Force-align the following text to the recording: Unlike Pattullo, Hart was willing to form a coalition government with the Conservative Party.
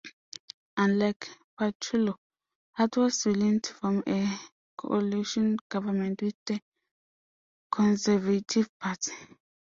Unlike 0.77 1.29
Pattullo, 1.55 2.13
Hart 2.75 2.97
was 2.97 3.23
willing 3.23 3.59
to 3.61 3.71
form 3.75 4.01
a 4.07 4.35
coalition 4.75 5.57
government 5.69 6.23
with 6.23 6.33
the 6.47 6.59
Conservative 7.71 8.67
Party. 8.79 9.11